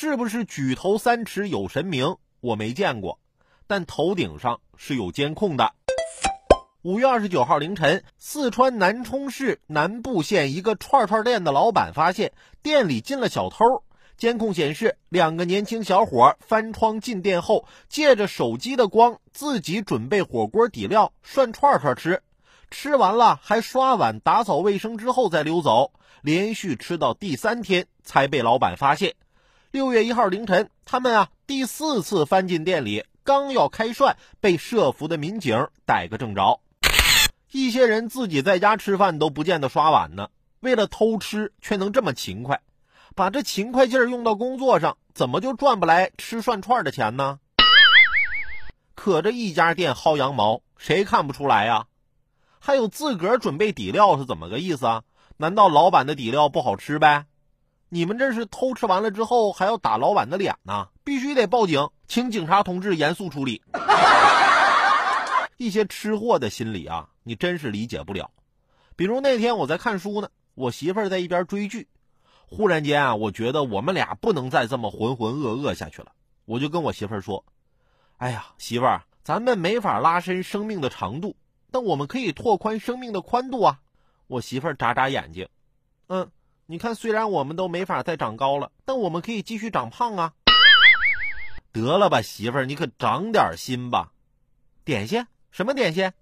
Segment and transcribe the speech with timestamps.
[0.00, 2.18] 是不是举头三尺有神明？
[2.38, 3.18] 我没见过，
[3.66, 5.74] 但头顶上是有监控的。
[6.82, 12.32] 五月二十九号凌晨，四川南充市南部县一个串串店的老板发现
[12.62, 13.82] 店里进了小偷。
[14.16, 22.22] 监控显示，两个年轻小伙翻窗进店后，借着手机的光，自己准备火锅底料涮串串吃。
[22.70, 25.92] 吃完了还刷碗、打扫卫生之后再溜走，
[26.22, 29.16] 连续吃到第三天才被老板发现。
[29.70, 36.60] 六月一号凌晨，他们啊第四次翻进店里，刚要开涮，被设伏的民警逮个正着。
[37.52, 42.62] 一些人自己在家吃饭都不见得刷碗呢，为了偷吃却能这么勤快。
[43.14, 47.38] 把这勤快劲儿用到工作上，怎么就赚不来吃涮串的钱呢？
[48.94, 51.84] 可这一家店薅羊毛，谁看不出来呀？
[52.58, 55.02] 还有自个儿准备底料是怎么个意思啊？
[55.36, 57.26] 难道老板的底料不好吃呗？
[57.90, 60.88] 你们这是偷吃完了之后还要打老板的脸呢？
[61.04, 63.62] 必须得报警，请警察同志严肃处理。
[65.56, 68.30] 一些吃货的心理啊，你真是理解不了。
[68.94, 71.88] 比如那天我在看书呢，我媳妇儿在一边追剧。
[72.50, 76.12] 忽然间啊，我觉得我们俩不能再这么浑浑噩噩下去了。
[76.44, 77.44] 我就跟我媳妇儿说
[78.16, 81.36] ：“哎呀，媳妇儿，咱们没法拉伸生命的长度，
[81.70, 83.80] 但我们可以拓宽生命的宽度啊。”
[84.28, 85.48] 我媳妇儿眨眨眼睛，
[86.06, 86.30] 嗯，
[86.70, 90.34] 你看，虽然我们都没法再长高了，但我们可以继续长胖啊。
[91.72, 94.12] 得了吧，媳妇儿，你可长点心吧。
[94.84, 95.26] 点心？
[95.50, 96.12] 什么点心？